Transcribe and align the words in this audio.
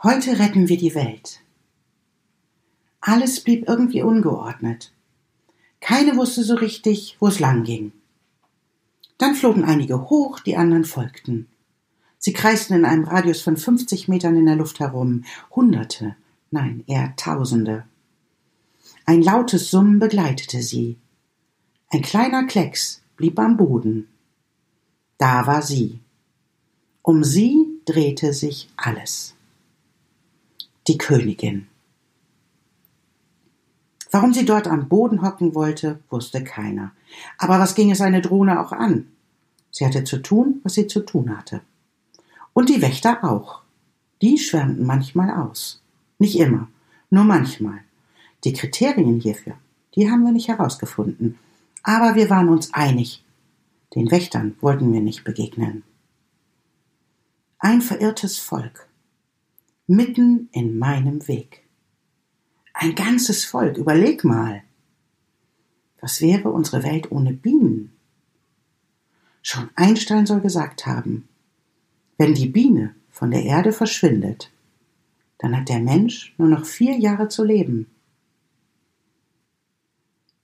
Heute 0.00 0.38
retten 0.38 0.68
wir 0.68 0.76
die 0.76 0.94
Welt. 0.94 1.40
Alles 3.00 3.40
blieb 3.40 3.68
irgendwie 3.68 4.02
ungeordnet. 4.02 4.92
Keine 5.80 6.16
wusste 6.16 6.44
so 6.44 6.54
richtig, 6.54 7.16
wo 7.18 7.26
es 7.26 7.40
lang 7.40 7.64
ging. 7.64 7.90
Dann 9.18 9.34
flogen 9.34 9.64
einige 9.64 10.08
hoch, 10.08 10.38
die 10.38 10.56
anderen 10.56 10.84
folgten. 10.84 11.48
Sie 12.16 12.32
kreisten 12.32 12.76
in 12.76 12.84
einem 12.84 13.06
Radius 13.06 13.42
von 13.42 13.56
50 13.56 14.06
Metern 14.06 14.36
in 14.36 14.46
der 14.46 14.54
Luft 14.54 14.78
herum. 14.78 15.24
Hunderte, 15.50 16.14
nein, 16.52 16.84
eher 16.86 17.16
Tausende. 17.16 17.84
Ein 19.04 19.20
lautes 19.20 19.68
Summen 19.68 19.98
begleitete 19.98 20.62
sie. 20.62 20.96
Ein 21.90 22.02
kleiner 22.02 22.46
Klecks 22.46 23.02
blieb 23.16 23.40
am 23.40 23.56
Boden. 23.56 24.06
Da 25.16 25.48
war 25.48 25.62
sie. 25.62 25.98
Um 27.02 27.24
sie 27.24 27.80
drehte 27.84 28.32
sich 28.32 28.68
alles 28.76 29.34
die 30.88 30.98
Königin. 30.98 31.68
Warum 34.10 34.32
sie 34.32 34.46
dort 34.46 34.66
am 34.66 34.88
Boden 34.88 35.20
hocken 35.20 35.54
wollte, 35.54 36.00
wusste 36.08 36.42
keiner. 36.42 36.92
Aber 37.36 37.58
was 37.58 37.74
ging 37.74 37.90
es 37.90 38.00
eine 38.00 38.22
Drohne 38.22 38.60
auch 38.60 38.72
an? 38.72 39.06
Sie 39.70 39.84
hatte 39.84 40.04
zu 40.04 40.22
tun, 40.22 40.60
was 40.64 40.74
sie 40.74 40.86
zu 40.86 41.00
tun 41.00 41.36
hatte. 41.36 41.60
Und 42.54 42.70
die 42.70 42.80
Wächter 42.80 43.22
auch. 43.22 43.60
Die 44.22 44.38
schwärmten 44.38 44.86
manchmal 44.86 45.30
aus. 45.30 45.82
Nicht 46.18 46.38
immer, 46.38 46.68
nur 47.10 47.24
manchmal. 47.24 47.80
Die 48.44 48.54
Kriterien 48.54 49.20
hierfür, 49.20 49.54
die 49.94 50.10
haben 50.10 50.24
wir 50.24 50.32
nicht 50.32 50.48
herausgefunden. 50.48 51.38
Aber 51.82 52.14
wir 52.14 52.30
waren 52.30 52.48
uns 52.48 52.72
einig. 52.72 53.22
Den 53.94 54.10
Wächtern 54.10 54.56
wollten 54.60 54.92
wir 54.92 55.00
nicht 55.00 55.24
begegnen. 55.24 55.82
Ein 57.58 57.82
verirrtes 57.82 58.38
Volk 58.38 58.87
mitten 59.88 60.50
in 60.52 60.78
meinem 60.78 61.26
Weg. 61.28 61.64
Ein 62.74 62.94
ganzes 62.94 63.46
Volk, 63.46 63.78
überleg 63.78 64.22
mal. 64.22 64.62
Was 66.00 66.20
wäre 66.20 66.50
unsere 66.50 66.82
Welt 66.82 67.10
ohne 67.10 67.32
Bienen? 67.32 67.92
Schon 69.40 69.70
Einstein 69.76 70.26
soll 70.26 70.40
gesagt 70.40 70.84
haben, 70.86 71.26
wenn 72.18 72.34
die 72.34 72.48
Biene 72.48 72.94
von 73.08 73.30
der 73.30 73.44
Erde 73.44 73.72
verschwindet, 73.72 74.52
dann 75.38 75.56
hat 75.56 75.70
der 75.70 75.80
Mensch 75.80 76.34
nur 76.36 76.48
noch 76.48 76.66
vier 76.66 76.98
Jahre 76.98 77.28
zu 77.28 77.42
leben. 77.42 77.90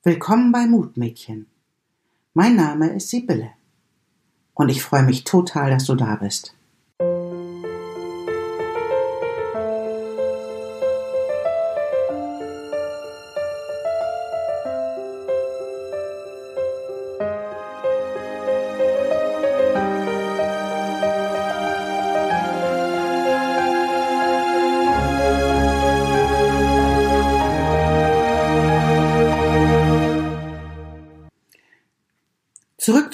Willkommen 0.03 0.53
bei 0.53 0.67
Mutmädchen. 0.67 1.47
Mein 2.33 2.57
Name 2.57 2.95
ist 2.95 3.11
Sibylle 3.11 3.51
und 4.55 4.71
ich 4.71 4.83
freue 4.83 5.03
mich 5.03 5.25
total, 5.25 5.71
dass 5.71 5.85
du 5.85 5.95
da 5.97 6.17
bist. 6.17 6.57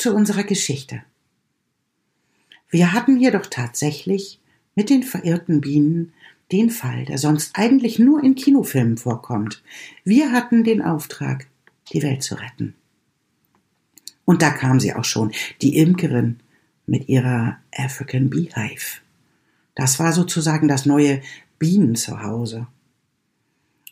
Zu 0.01 0.15
unserer 0.15 0.45
Geschichte. 0.45 1.03
Wir 2.71 2.95
hatten 2.95 3.19
hier 3.19 3.33
doch 3.33 3.45
tatsächlich 3.45 4.41
mit 4.75 4.89
den 4.89 5.03
verirrten 5.03 5.61
Bienen 5.61 6.15
den 6.53 6.71
Fall, 6.71 7.05
der 7.05 7.19
sonst 7.19 7.51
eigentlich 7.53 7.99
nur 7.99 8.25
in 8.25 8.35
Kinofilmen 8.35 8.97
vorkommt. 8.97 9.63
Wir 10.03 10.33
hatten 10.33 10.65
den 10.65 10.81
Auftrag, 10.81 11.49
die 11.93 12.03
Welt 12.03 12.23
zu 12.23 12.37
retten. 12.37 12.73
Und 14.25 14.41
da 14.41 14.49
kam 14.53 14.81
sie 14.81 14.95
auch 14.95 15.05
schon, 15.05 15.33
die 15.61 15.77
Imkerin 15.77 16.41
mit 16.87 17.11
ihrer 17.11 17.59
African 17.71 18.31
Beehive. 18.31 19.03
Das 19.75 19.99
war 19.99 20.15
sozusagen 20.15 20.67
das 20.67 20.87
neue 20.87 21.21
Bienenzuhause. 21.59 22.69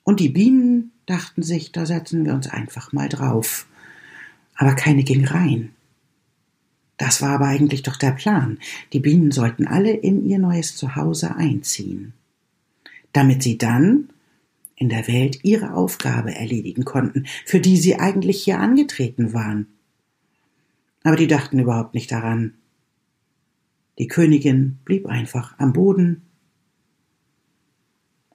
Und 0.04 0.20
die 0.20 0.30
Bienen 0.30 0.90
dachten 1.04 1.42
sich, 1.42 1.70
da 1.70 1.84
setzen 1.84 2.24
wir 2.24 2.32
uns 2.32 2.46
einfach 2.46 2.94
mal 2.94 3.10
drauf 3.10 3.66
aber 4.58 4.74
keine 4.74 5.04
ging 5.04 5.24
rein. 5.24 5.70
Das 6.98 7.22
war 7.22 7.30
aber 7.30 7.46
eigentlich 7.46 7.82
doch 7.82 7.96
der 7.96 8.10
Plan. 8.10 8.58
Die 8.92 9.00
Bienen 9.00 9.30
sollten 9.30 9.66
alle 9.66 9.92
in 9.92 10.26
ihr 10.26 10.38
neues 10.38 10.76
Zuhause 10.76 11.36
einziehen, 11.36 12.12
damit 13.12 13.42
sie 13.42 13.56
dann 13.56 14.10
in 14.74 14.88
der 14.88 15.08
Welt 15.08 15.40
ihre 15.44 15.74
Aufgabe 15.74 16.34
erledigen 16.34 16.84
konnten, 16.84 17.26
für 17.46 17.60
die 17.60 17.76
sie 17.76 17.96
eigentlich 17.98 18.42
hier 18.42 18.58
angetreten 18.58 19.32
waren. 19.32 19.66
Aber 21.04 21.16
die 21.16 21.26
dachten 21.28 21.58
überhaupt 21.58 21.94
nicht 21.94 22.10
daran. 22.12 22.54
Die 23.98 24.08
Königin 24.08 24.78
blieb 24.84 25.06
einfach 25.06 25.58
am 25.58 25.72
Boden 25.72 26.22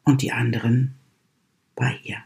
und 0.03 0.22
die 0.22 0.31
anderen 0.31 0.96
bei 1.75 1.97
ihr. 2.03 2.18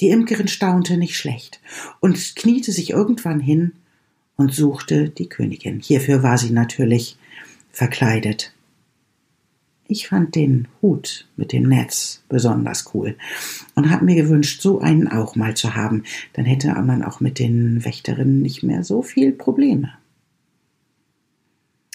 Die 0.00 0.10
Imkerin 0.10 0.48
staunte 0.48 0.96
nicht 0.96 1.16
schlecht 1.16 1.60
und 2.00 2.36
kniete 2.36 2.70
sich 2.70 2.90
irgendwann 2.90 3.40
hin 3.40 3.72
und 4.36 4.54
suchte 4.54 5.08
die 5.08 5.28
Königin. 5.28 5.80
Hierfür 5.80 6.22
war 6.22 6.38
sie 6.38 6.50
natürlich 6.50 7.16
verkleidet. 7.72 8.52
Ich 9.88 10.06
fand 10.06 10.34
den 10.34 10.68
Hut 10.82 11.26
mit 11.36 11.52
dem 11.52 11.64
Netz 11.64 12.22
besonders 12.28 12.94
cool 12.94 13.16
und 13.74 13.90
habe 13.90 14.04
mir 14.04 14.14
gewünscht, 14.14 14.60
so 14.60 14.80
einen 14.80 15.08
auch 15.08 15.34
mal 15.34 15.56
zu 15.56 15.74
haben. 15.74 16.04
Dann 16.34 16.44
hätte 16.44 16.68
man 16.68 17.02
auch 17.02 17.20
mit 17.20 17.38
den 17.38 17.84
Wächterinnen 17.84 18.42
nicht 18.42 18.62
mehr 18.62 18.84
so 18.84 19.02
viel 19.02 19.32
Probleme. 19.32 19.92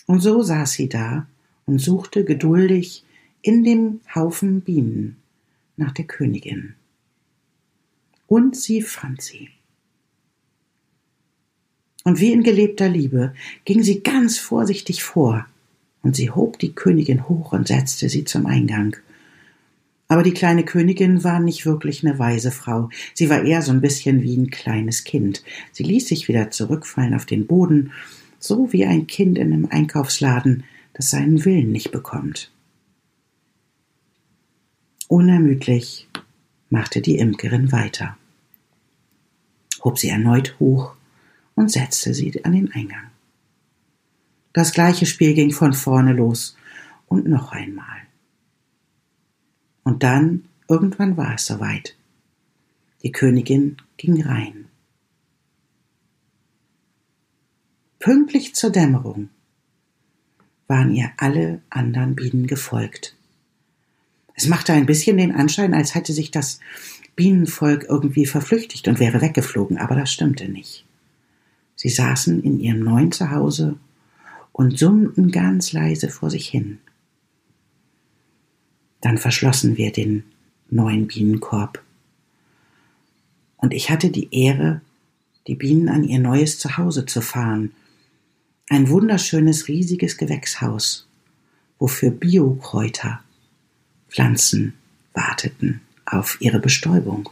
Und 0.08 0.20
so 0.22 0.42
saß 0.42 0.74
sie 0.74 0.90
da 0.90 1.28
und 1.66 1.80
suchte 1.80 2.26
geduldig 2.26 3.06
in 3.42 3.64
dem 3.64 4.02
Haufen 4.14 4.62
Bienen 4.62 5.18
nach 5.78 5.92
der 5.92 6.06
Königin 6.06 6.76
und 8.34 8.56
sie 8.56 8.82
fand 8.82 9.22
sie. 9.22 9.50
Und 12.04 12.20
wie 12.20 12.32
in 12.32 12.42
gelebter 12.42 12.90
Liebe 12.90 13.36
ging 13.64 13.84
sie 13.84 14.02
ganz 14.02 14.40
vorsichtig 14.40 15.04
vor, 15.04 15.46
und 16.02 16.16
sie 16.16 16.32
hob 16.32 16.58
die 16.58 16.74
Königin 16.74 17.30
hoch 17.30 17.54
und 17.54 17.68
setzte 17.68 18.10
sie 18.10 18.26
zum 18.26 18.48
Eingang. 18.48 18.98
Aber 20.08 20.24
die 20.24 20.34
kleine 20.34 20.66
Königin 20.66 21.24
war 21.24 21.40
nicht 21.40 21.68
wirklich 21.68 22.04
eine 22.04 22.18
weise 22.18 22.50
Frau, 22.50 22.90
sie 23.14 23.30
war 23.30 23.44
eher 23.44 23.62
so 23.62 23.72
ein 23.72 23.82
bisschen 23.82 24.24
wie 24.24 24.36
ein 24.36 24.50
kleines 24.50 25.04
Kind. 25.04 25.44
Sie 25.72 25.84
ließ 25.84 26.08
sich 26.08 26.28
wieder 26.28 26.50
zurückfallen 26.50 27.14
auf 27.14 27.28
den 27.28 27.46
Boden, 27.46 27.92
so 28.40 28.74
wie 28.74 28.86
ein 28.86 29.06
Kind 29.06 29.38
in 29.38 29.54
einem 29.54 29.68
Einkaufsladen, 29.68 30.64
das 30.94 31.12
seinen 31.12 31.46
Willen 31.46 31.72
nicht 31.72 31.92
bekommt. 31.92 32.52
Unermüdlich 35.08 36.08
machte 36.72 37.00
die 37.00 37.20
Imkerin 37.20 37.72
weiter 37.72 38.18
hob 39.84 40.00
sie 40.00 40.10
erneut 40.10 40.56
hoch 40.60 40.96
und 41.56 41.72
setzte 41.72 42.14
sie 42.14 42.44
an 42.46 42.54
den 42.54 42.72
Eingang. 42.72 43.12
Das 44.54 44.72
gleiche 44.72 45.06
Spiel 45.06 45.34
ging 45.34 45.52
von 45.52 45.74
vorne 45.74 46.14
los 46.14 46.56
und 47.08 47.28
noch 47.28 47.52
einmal. 47.52 48.02
Und 49.84 50.04
dann, 50.04 50.46
irgendwann 50.68 51.18
war 51.18 51.36
es 51.36 51.46
soweit. 51.46 51.96
Die 53.04 53.12
Königin 53.12 53.78
ging 53.98 54.22
rein. 54.22 54.66
Pünktlich 58.00 58.56
zur 58.56 58.70
Dämmerung 58.70 59.30
waren 60.68 60.94
ihr 60.94 61.12
alle 61.18 61.62
anderen 61.70 62.16
Bienen 62.16 62.48
gefolgt. 62.48 63.16
Es 64.36 64.48
machte 64.48 64.74
ein 64.74 64.86
bisschen 64.86 65.18
den 65.18 65.34
Anschein, 65.34 65.74
als 65.74 65.96
hätte 65.96 66.14
sich 66.14 66.32
das 66.32 66.60
Bienenvolk 67.16 67.86
irgendwie 67.88 68.26
verflüchtigt 68.26 68.88
und 68.88 69.00
wäre 69.00 69.22
weggeflogen, 69.22 69.78
aber 69.78 69.96
das 69.96 70.12
stimmte 70.12 70.50
nicht. 70.50 70.86
Sie 71.76 71.90
saßen 71.90 72.42
in 72.44 72.60
ihrem 72.60 72.80
neuen 72.80 73.12
Zuhause 73.12 73.78
und 74.52 74.78
summten 74.78 75.32
ganz 75.32 75.74
leise 75.74 76.10
vor 76.10 76.30
sich 76.30 76.48
hin. 76.48 76.80
Dann 79.02 79.18
verschlossen 79.18 79.78
wir 79.78 79.92
den 79.92 80.24
neuen 80.70 81.08
Bienenkorb. 81.08 81.84
Und 83.58 83.74
ich 83.74 83.90
hatte 83.90 84.10
die 84.10 84.30
Ehre, 84.32 84.82
die 85.48 85.56
Bienen 85.56 85.90
an 85.90 86.04
ihr 86.04 86.20
neues 86.20 86.58
Zuhause 86.58 87.06
zu 87.06 87.22
fahren. 87.22 87.74
Ein 88.70 88.90
wunderschönes, 88.90 89.68
riesiges 89.68 90.18
Gewächshaus, 90.18 91.08
wofür 91.80 92.12
Biokräuter, 92.12 93.22
Pflanzen 94.14 94.74
warteten 95.14 95.82
auf 96.06 96.38
ihre 96.40 96.60
Bestäubung. 96.60 97.30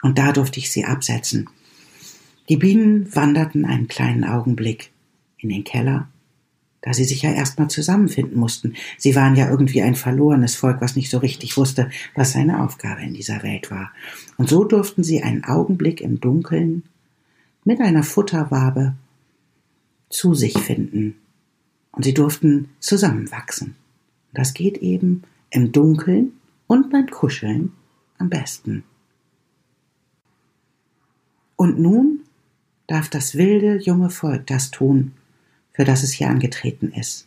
Und 0.00 0.18
da 0.18 0.30
durfte 0.30 0.60
ich 0.60 0.70
sie 0.70 0.84
absetzen. 0.84 1.48
Die 2.48 2.56
Bienen 2.56 3.12
wanderten 3.16 3.64
einen 3.64 3.88
kleinen 3.88 4.22
Augenblick 4.22 4.92
in 5.38 5.48
den 5.48 5.64
Keller, 5.64 6.08
da 6.82 6.92
sie 6.92 7.04
sich 7.04 7.22
ja 7.22 7.32
erstmal 7.32 7.68
zusammenfinden 7.68 8.38
mussten. 8.38 8.74
Sie 8.96 9.16
waren 9.16 9.34
ja 9.34 9.50
irgendwie 9.50 9.82
ein 9.82 9.96
verlorenes 9.96 10.54
Volk, 10.54 10.80
was 10.80 10.94
nicht 10.94 11.10
so 11.10 11.18
richtig 11.18 11.56
wusste, 11.56 11.90
was 12.14 12.32
seine 12.32 12.62
Aufgabe 12.62 13.02
in 13.02 13.14
dieser 13.14 13.42
Welt 13.42 13.72
war. 13.72 13.90
Und 14.36 14.48
so 14.48 14.62
durften 14.62 15.02
sie 15.02 15.22
einen 15.22 15.42
Augenblick 15.42 16.00
im 16.00 16.20
Dunkeln 16.20 16.84
mit 17.64 17.80
einer 17.80 18.04
Futterwabe 18.04 18.94
zu 20.10 20.34
sich 20.34 20.56
finden. 20.58 21.16
Und 21.90 22.04
sie 22.04 22.14
durften 22.14 22.68
zusammenwachsen. 22.78 23.74
Das 24.34 24.52
geht 24.52 24.78
eben 24.78 25.22
im 25.50 25.72
Dunkeln 25.72 26.32
und 26.66 26.90
beim 26.90 27.06
Kuscheln 27.06 27.72
am 28.18 28.28
besten. 28.28 28.84
Und 31.56 31.78
nun 31.78 32.24
darf 32.86 33.08
das 33.08 33.36
wilde 33.36 33.78
junge 33.78 34.10
Volk 34.10 34.46
das 34.48 34.70
tun, 34.70 35.12
für 35.72 35.84
das 35.84 36.02
es 36.02 36.12
hier 36.12 36.28
angetreten 36.28 36.92
ist. 36.92 37.26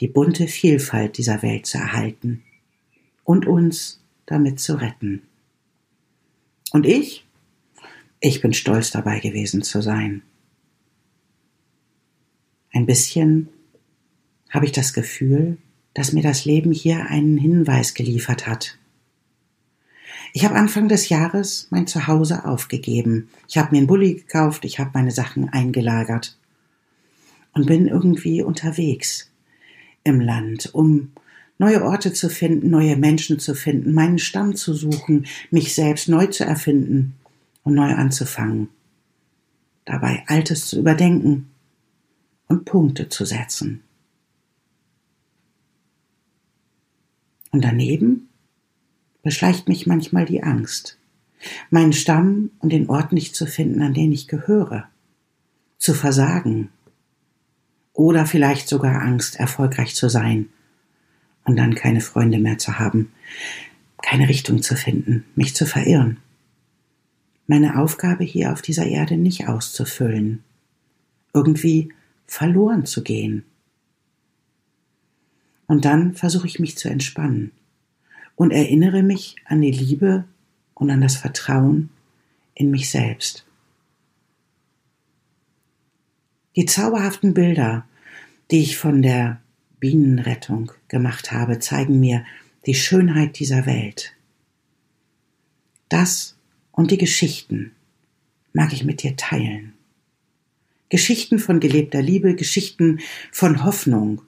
Die 0.00 0.08
bunte 0.08 0.48
Vielfalt 0.48 1.18
dieser 1.18 1.42
Welt 1.42 1.66
zu 1.66 1.78
erhalten 1.78 2.42
und 3.24 3.46
uns 3.46 4.00
damit 4.26 4.58
zu 4.58 4.74
retten. 4.74 5.22
Und 6.72 6.86
ich? 6.86 7.26
Ich 8.20 8.40
bin 8.40 8.54
stolz 8.54 8.90
dabei 8.90 9.20
gewesen 9.20 9.62
zu 9.62 9.82
sein. 9.82 10.22
Ein 12.72 12.86
bisschen 12.86 13.48
habe 14.52 14.66
ich 14.66 14.72
das 14.72 14.92
Gefühl, 14.92 15.56
dass 15.94 16.12
mir 16.12 16.22
das 16.22 16.44
Leben 16.44 16.70
hier 16.70 17.06
einen 17.06 17.38
Hinweis 17.38 17.94
geliefert 17.94 18.46
hat. 18.46 18.78
Ich 20.34 20.44
habe 20.44 20.54
Anfang 20.54 20.88
des 20.88 21.08
Jahres 21.08 21.66
mein 21.70 21.86
Zuhause 21.86 22.44
aufgegeben. 22.44 23.28
Ich 23.48 23.58
habe 23.58 23.72
mir 23.72 23.78
einen 23.78 23.86
Bulli 23.86 24.14
gekauft, 24.14 24.64
ich 24.64 24.78
habe 24.78 24.90
meine 24.94 25.10
Sachen 25.10 25.48
eingelagert 25.48 26.38
und 27.52 27.66
bin 27.66 27.86
irgendwie 27.86 28.42
unterwegs 28.42 29.30
im 30.04 30.20
Land, 30.20 30.70
um 30.74 31.12
neue 31.58 31.82
Orte 31.84 32.12
zu 32.12 32.28
finden, 32.28 32.70
neue 32.70 32.96
Menschen 32.96 33.38
zu 33.38 33.54
finden, 33.54 33.92
meinen 33.92 34.18
Stamm 34.18 34.56
zu 34.56 34.74
suchen, 34.74 35.26
mich 35.50 35.74
selbst 35.74 36.08
neu 36.08 36.26
zu 36.26 36.44
erfinden 36.44 37.14
und 37.62 37.74
neu 37.74 37.92
anzufangen. 37.94 38.68
Dabei 39.84 40.24
Altes 40.26 40.66
zu 40.66 40.78
überdenken 40.78 41.50
und 42.48 42.64
Punkte 42.64 43.08
zu 43.08 43.24
setzen. 43.24 43.82
Und 47.52 47.62
daneben 47.62 48.28
beschleicht 49.22 49.68
mich 49.68 49.86
manchmal 49.86 50.24
die 50.24 50.42
Angst, 50.42 50.98
meinen 51.70 51.92
Stamm 51.92 52.50
und 52.58 52.72
den 52.72 52.88
Ort 52.88 53.12
nicht 53.12 53.36
zu 53.36 53.46
finden, 53.46 53.82
an 53.82 53.94
den 53.94 54.10
ich 54.10 54.26
gehöre, 54.26 54.88
zu 55.78 55.94
versagen 55.94 56.70
oder 57.92 58.26
vielleicht 58.26 58.68
sogar 58.68 59.02
Angst, 59.02 59.36
erfolgreich 59.36 59.94
zu 59.94 60.08
sein 60.08 60.48
und 61.44 61.56
dann 61.56 61.74
keine 61.74 62.00
Freunde 62.00 62.38
mehr 62.38 62.58
zu 62.58 62.78
haben, 62.78 63.12
keine 64.02 64.28
Richtung 64.28 64.62
zu 64.62 64.74
finden, 64.74 65.24
mich 65.36 65.54
zu 65.54 65.66
verirren, 65.66 66.18
meine 67.46 67.78
Aufgabe 67.78 68.24
hier 68.24 68.52
auf 68.52 68.62
dieser 68.62 68.86
Erde 68.86 69.16
nicht 69.16 69.48
auszufüllen, 69.48 70.42
irgendwie 71.34 71.92
verloren 72.26 72.86
zu 72.86 73.02
gehen. 73.02 73.44
Und 75.72 75.86
dann 75.86 76.12
versuche 76.12 76.46
ich 76.46 76.58
mich 76.58 76.76
zu 76.76 76.90
entspannen 76.90 77.50
und 78.36 78.50
erinnere 78.50 79.02
mich 79.02 79.36
an 79.46 79.62
die 79.62 79.70
Liebe 79.70 80.24
und 80.74 80.90
an 80.90 81.00
das 81.00 81.16
Vertrauen 81.16 81.88
in 82.54 82.70
mich 82.70 82.90
selbst. 82.90 83.46
Die 86.56 86.66
zauberhaften 86.66 87.32
Bilder, 87.32 87.86
die 88.50 88.60
ich 88.60 88.76
von 88.76 89.00
der 89.00 89.40
Bienenrettung 89.80 90.72
gemacht 90.88 91.32
habe, 91.32 91.58
zeigen 91.58 92.00
mir 92.00 92.26
die 92.66 92.74
Schönheit 92.74 93.38
dieser 93.38 93.64
Welt. 93.64 94.12
Das 95.88 96.36
und 96.70 96.90
die 96.90 96.98
Geschichten 96.98 97.72
mag 98.52 98.74
ich 98.74 98.84
mit 98.84 99.02
dir 99.02 99.16
teilen. 99.16 99.72
Geschichten 100.90 101.38
von 101.38 101.60
gelebter 101.60 102.02
Liebe, 102.02 102.34
Geschichten 102.34 103.00
von 103.30 103.64
Hoffnung, 103.64 104.20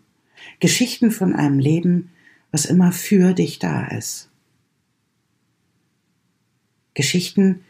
Geschichten 0.60 1.10
von 1.10 1.34
einem 1.34 1.58
Leben, 1.58 2.10
was 2.50 2.64
immer 2.64 2.92
für 2.92 3.32
dich 3.32 3.58
da 3.58 3.86
ist. 3.88 4.30
Geschichten, 6.94 7.64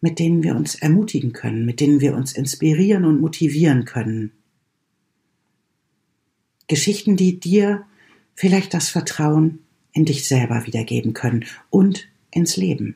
mit 0.00 0.18
denen 0.18 0.42
wir 0.42 0.54
uns 0.54 0.76
ermutigen 0.76 1.32
können, 1.32 1.66
mit 1.66 1.80
denen 1.80 2.00
wir 2.00 2.14
uns 2.14 2.32
inspirieren 2.32 3.04
und 3.04 3.20
motivieren 3.20 3.84
können. 3.84 4.32
Geschichten, 6.68 7.16
die 7.16 7.40
dir 7.40 7.84
vielleicht 8.34 8.74
das 8.74 8.90
Vertrauen 8.90 9.60
in 9.92 10.04
dich 10.04 10.28
selber 10.28 10.66
wiedergeben 10.66 11.14
können 11.14 11.44
und 11.70 12.08
ins 12.30 12.56
Leben. 12.56 12.94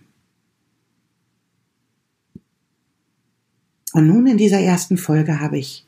Und 3.92 4.06
nun 4.06 4.26
in 4.26 4.38
dieser 4.38 4.60
ersten 4.60 4.96
Folge 4.96 5.40
habe 5.40 5.58
ich 5.58 5.84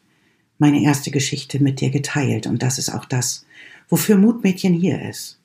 meine 0.58 0.82
erste 0.82 1.10
Geschichte 1.10 1.62
mit 1.62 1.80
dir 1.80 1.90
geteilt 1.90 2.46
und 2.46 2.62
das 2.62 2.78
ist 2.78 2.90
auch 2.90 3.04
das, 3.04 3.44
wofür 3.88 4.16
Mutmädchen 4.16 4.74
hier 4.74 5.02
ist. 5.08 5.38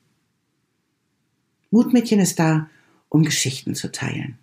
Mutmädchen 1.72 2.20
ist 2.20 2.40
da, 2.40 2.70
um 3.10 3.24
Geschichten 3.24 3.76
zu 3.76 3.92
teilen. 3.92 4.38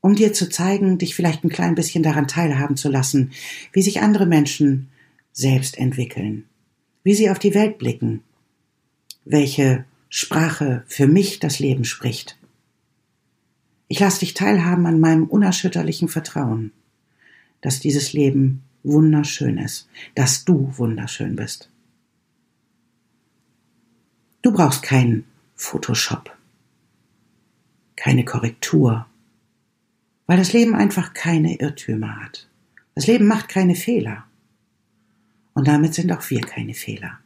Um 0.00 0.14
dir 0.14 0.32
zu 0.32 0.48
zeigen, 0.48 0.98
dich 0.98 1.14
vielleicht 1.14 1.44
ein 1.44 1.50
klein 1.50 1.74
bisschen 1.74 2.02
daran 2.02 2.28
teilhaben 2.28 2.76
zu 2.76 2.90
lassen, 2.90 3.32
wie 3.72 3.82
sich 3.82 4.02
andere 4.02 4.26
Menschen 4.26 4.88
selbst 5.32 5.78
entwickeln, 5.78 6.44
wie 7.02 7.14
sie 7.14 7.30
auf 7.30 7.38
die 7.38 7.54
Welt 7.54 7.78
blicken, 7.78 8.22
welche 9.24 9.84
Sprache 10.08 10.84
für 10.86 11.06
mich 11.06 11.40
das 11.40 11.58
Leben 11.58 11.84
spricht. 11.84 12.38
Ich 13.88 13.98
lasse 14.00 14.20
dich 14.20 14.34
teilhaben 14.34 14.86
an 14.86 15.00
meinem 15.00 15.24
unerschütterlichen 15.24 16.08
Vertrauen, 16.08 16.72
dass 17.60 17.80
dieses 17.80 18.12
Leben 18.12 18.62
wunderschön 18.84 19.58
ist, 19.58 19.88
dass 20.14 20.44
du 20.44 20.72
wunderschön 20.76 21.34
bist. 21.34 21.68
Du 24.42 24.52
brauchst 24.52 24.82
keinen 24.82 25.24
Photoshop, 25.56 26.36
keine 27.96 28.24
Korrektur, 28.24 29.06
weil 30.26 30.36
das 30.36 30.52
Leben 30.52 30.74
einfach 30.74 31.14
keine 31.14 31.58
Irrtümer 31.58 32.22
hat. 32.22 32.48
Das 32.94 33.06
Leben 33.06 33.26
macht 33.26 33.48
keine 33.48 33.74
Fehler. 33.74 34.24
Und 35.54 35.66
damit 35.66 35.94
sind 35.94 36.12
auch 36.12 36.28
wir 36.30 36.40
keine 36.40 36.74
Fehler. 36.74 37.18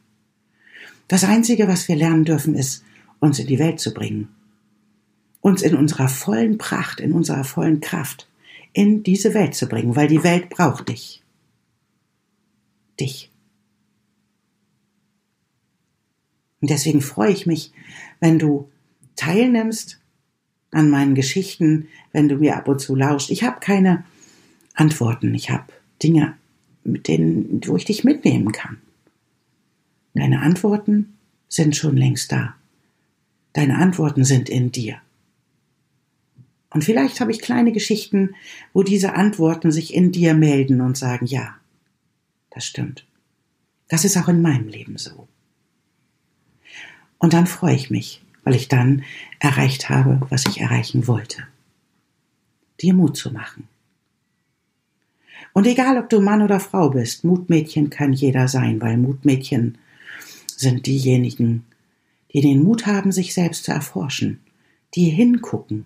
Das 1.07 1.23
Einzige, 1.23 1.67
was 1.67 1.87
wir 1.87 1.95
lernen 1.95 2.25
dürfen, 2.25 2.55
ist, 2.55 2.83
uns 3.19 3.39
in 3.39 3.47
die 3.47 3.59
Welt 3.59 3.79
zu 3.79 3.93
bringen. 3.93 4.29
Uns 5.41 5.61
in 5.61 5.75
unserer 5.75 6.07
vollen 6.07 6.57
Pracht, 6.57 6.99
in 6.99 7.11
unserer 7.11 7.43
vollen 7.43 7.81
Kraft 7.81 8.27
in 8.73 9.03
diese 9.03 9.33
Welt 9.33 9.55
zu 9.55 9.67
bringen, 9.67 9.95
weil 9.95 10.07
die 10.07 10.23
Welt 10.23 10.49
braucht 10.49 10.89
dich. 10.89 11.21
Dich. 12.99 13.31
Und 16.61 16.69
deswegen 16.69 17.01
freue 17.01 17.31
ich 17.31 17.45
mich, 17.45 17.71
wenn 18.19 18.39
du 18.39 18.69
teilnimmst 19.15 19.99
an 20.71 20.89
meinen 20.89 21.15
Geschichten, 21.15 21.87
wenn 22.11 22.29
du 22.29 22.35
mir 22.35 22.57
ab 22.57 22.67
und 22.67 22.79
zu 22.79 22.95
lauscht. 22.95 23.31
Ich 23.31 23.43
habe 23.43 23.59
keine 23.59 24.03
Antworten, 24.73 25.33
ich 25.33 25.49
habe 25.49 25.65
Dinge, 26.03 26.37
mit 26.83 27.07
denen, 27.07 27.61
wo 27.65 27.75
ich 27.75 27.85
dich 27.85 28.03
mitnehmen 28.03 28.51
kann. 28.51 28.77
Deine 30.13 30.41
Antworten 30.41 31.13
sind 31.47 31.75
schon 31.75 31.97
längst 31.97 32.31
da. 32.31 32.55
Deine 33.53 33.77
Antworten 33.77 34.23
sind 34.23 34.49
in 34.49 34.71
dir. 34.71 35.01
Und 36.71 36.83
vielleicht 36.83 37.19
habe 37.19 37.31
ich 37.31 37.41
kleine 37.41 37.71
Geschichten, 37.71 38.35
wo 38.73 38.83
diese 38.83 39.15
Antworten 39.15 39.71
sich 39.71 39.93
in 39.93 40.11
dir 40.11 40.33
melden 40.33 40.81
und 40.81 40.97
sagen, 40.97 41.25
ja, 41.25 41.55
das 42.51 42.65
stimmt. 42.65 43.05
Das 43.87 44.05
ist 44.05 44.17
auch 44.17 44.27
in 44.27 44.41
meinem 44.41 44.67
Leben 44.67 44.97
so. 44.97 45.27
Und 47.17 47.33
dann 47.33 47.47
freue 47.47 47.75
ich 47.75 47.89
mich, 47.89 48.21
weil 48.43 48.55
ich 48.55 48.67
dann 48.67 49.03
erreicht 49.39 49.89
habe, 49.89 50.21
was 50.29 50.45
ich 50.45 50.61
erreichen 50.61 51.07
wollte. 51.07 51.43
Dir 52.81 52.93
Mut 52.93 53.17
zu 53.17 53.31
machen. 53.31 53.67
Und 55.53 55.67
egal, 55.67 55.97
ob 55.97 56.09
du 56.09 56.21
Mann 56.21 56.41
oder 56.41 56.59
Frau 56.59 56.91
bist, 56.91 57.23
Mutmädchen 57.23 57.89
kann 57.89 58.13
jeder 58.13 58.47
sein, 58.47 58.79
weil 58.81 58.97
Mutmädchen 58.97 59.77
sind 60.55 60.85
diejenigen, 60.85 61.65
die 62.33 62.41
den 62.41 62.63
Mut 62.63 62.85
haben, 62.85 63.11
sich 63.11 63.33
selbst 63.33 63.65
zu 63.65 63.71
erforschen, 63.71 64.39
die 64.95 65.09
hingucken, 65.09 65.85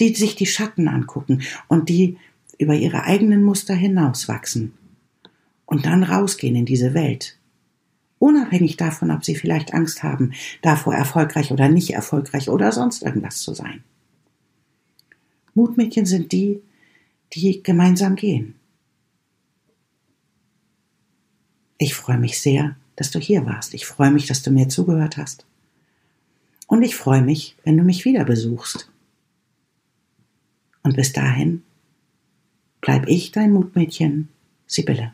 die 0.00 0.14
sich 0.14 0.34
die 0.34 0.46
Schatten 0.46 0.88
angucken 0.88 1.42
und 1.68 1.88
die 1.88 2.16
über 2.58 2.74
ihre 2.74 3.04
eigenen 3.04 3.42
Muster 3.42 3.74
hinauswachsen 3.74 4.72
und 5.68 5.86
dann 5.86 6.02
rausgehen 6.02 6.56
in 6.56 6.66
diese 6.66 6.94
Welt 6.94 7.38
Unabhängig 8.18 8.76
davon, 8.76 9.10
ob 9.10 9.24
sie 9.24 9.36
vielleicht 9.36 9.74
Angst 9.74 10.02
haben, 10.02 10.32
davor 10.60 10.94
erfolgreich 10.94 11.52
oder 11.52 11.68
nicht 11.68 11.90
erfolgreich 11.90 12.48
oder 12.48 12.72
sonst 12.72 13.02
irgendwas 13.02 13.40
zu 13.40 13.54
sein. 13.54 13.84
Mutmädchen 15.54 16.04
sind 16.04 16.32
die, 16.32 16.60
die 17.32 17.62
gemeinsam 17.62 18.16
gehen. 18.16 18.54
Ich 21.78 21.94
freue 21.94 22.18
mich 22.18 22.40
sehr, 22.40 22.76
dass 22.96 23.12
du 23.12 23.20
hier 23.20 23.46
warst. 23.46 23.72
Ich 23.74 23.86
freue 23.86 24.10
mich, 24.10 24.26
dass 24.26 24.42
du 24.42 24.50
mir 24.50 24.68
zugehört 24.68 25.16
hast. 25.16 25.46
Und 26.66 26.82
ich 26.82 26.96
freue 26.96 27.22
mich, 27.22 27.56
wenn 27.62 27.76
du 27.76 27.84
mich 27.84 28.04
wieder 28.04 28.24
besuchst. 28.24 28.90
Und 30.82 30.96
bis 30.96 31.12
dahin 31.12 31.62
bleib 32.80 33.06
ich 33.06 33.30
dein 33.30 33.52
Mutmädchen, 33.52 34.28
Sibylle. 34.66 35.12